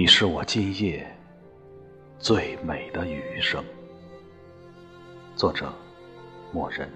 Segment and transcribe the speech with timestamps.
[0.00, 1.04] 你是我今夜
[2.20, 3.64] 最美的雨声。
[5.34, 5.72] 作者：
[6.52, 6.88] 默人。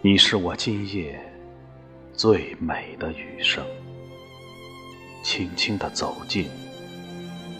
[0.00, 1.20] 你是我今夜
[2.12, 3.66] 最美的雨声，
[5.24, 6.48] 轻轻地走进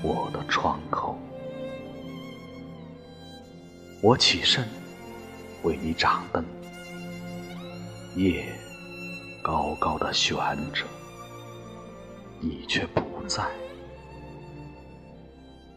[0.00, 1.18] 我的窗口。
[4.00, 4.64] 我起身
[5.62, 6.44] 为你掌灯，
[8.16, 8.44] 夜
[9.42, 10.36] 高高的悬
[10.72, 10.84] 着，
[12.40, 13.44] 你却不在，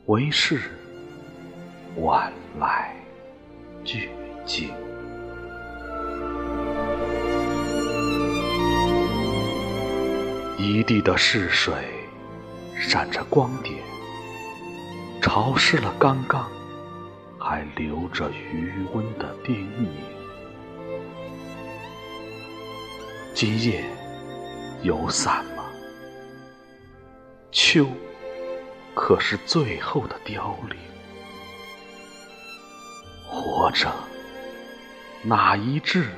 [0.05, 0.59] 唯是
[1.97, 2.95] 晚来
[3.83, 4.09] 俱
[4.45, 4.69] 静。
[10.57, 11.73] 一地的逝水
[12.79, 13.75] 闪着光点，
[15.21, 16.49] 潮湿了刚刚
[17.53, 19.87] 还留着余温的叮咛。
[23.35, 23.85] 今夜
[24.81, 25.63] 有伞吗？
[27.51, 27.85] 秋
[28.95, 30.75] 可是最后的凋零。
[33.29, 33.93] 活着，
[35.21, 36.09] 哪一志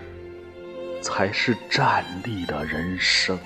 [1.01, 3.37] 才是站立的人生？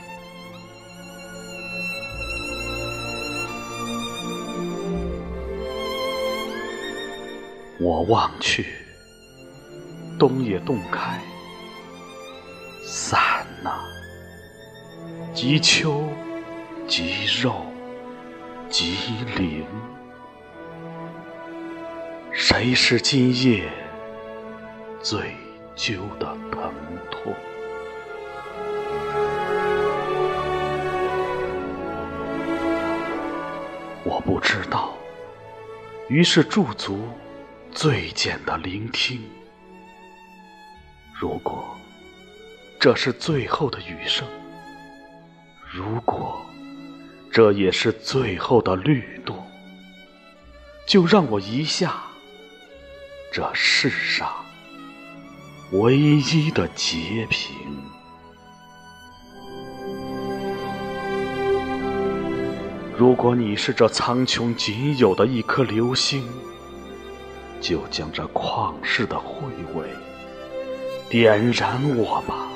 [7.82, 8.66] 我望去，
[10.20, 11.18] 冬也冻开，
[12.86, 13.72] 伞呐，
[15.34, 16.04] 即秋，
[16.90, 17.66] 即肉，
[18.70, 18.98] 即
[19.38, 19.66] 灵。
[22.34, 23.72] 谁是今夜
[25.02, 25.34] 最
[25.74, 26.74] 揪的疼
[27.10, 27.34] 痛？
[34.04, 34.94] 我不知道，
[36.10, 37.00] 于是驻足。
[37.82, 39.22] 最简的聆听。
[41.18, 41.64] 如果
[42.78, 44.28] 这是最后的雨声，
[45.72, 46.46] 如果
[47.32, 49.42] 这也是最后的律动，
[50.86, 52.04] 就让我一下
[53.32, 54.30] 这世上
[55.72, 57.56] 唯一的截屏。
[62.98, 66.30] 如果你是这苍穹仅有的一颗流星。
[67.62, 69.88] 就将这旷世的慧味
[71.10, 72.48] 点燃我吧，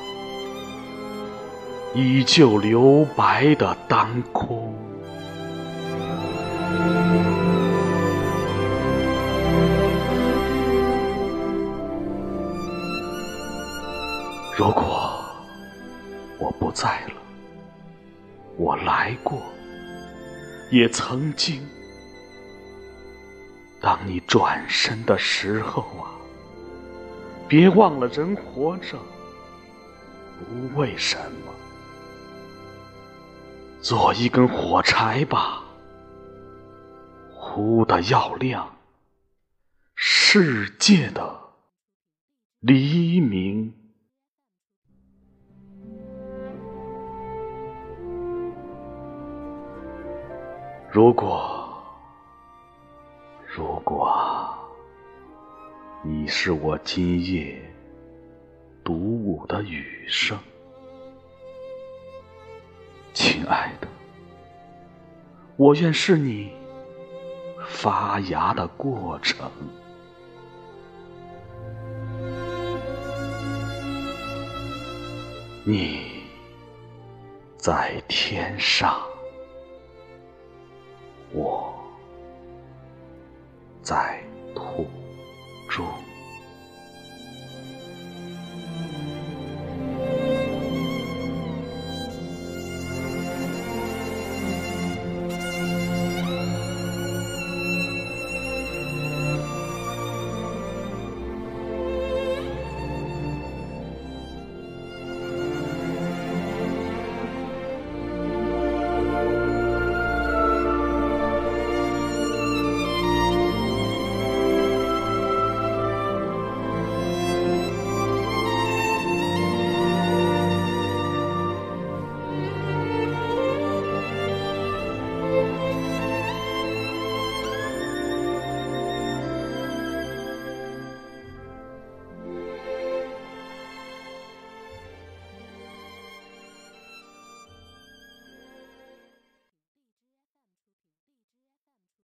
[1.93, 4.73] 依旧留白的当空。
[14.55, 15.19] 如果
[16.39, 17.13] 我不在了，
[18.55, 19.41] 我来过，
[20.71, 21.61] 也曾经。
[23.83, 26.15] 当你转身的时候啊，
[27.49, 28.97] 别忘了人活着
[30.39, 31.51] 不为什么，
[33.81, 35.61] 做一根火柴吧，
[37.35, 38.73] 忽的要亮
[39.95, 41.37] 世界的
[42.61, 43.73] 黎明。
[50.89, 51.62] 如果。
[53.93, 54.57] 我
[56.01, 57.61] 你是我今夜
[58.83, 60.35] 独舞的雨声，
[63.13, 63.87] 亲爱的，
[65.57, 66.51] 我愿是你
[67.67, 69.47] 发芽的过程。
[75.63, 76.23] 你
[77.57, 78.99] 在天上，
[83.83, 84.17] 在
[84.55, 84.87] 土
[85.69, 85.85] 中。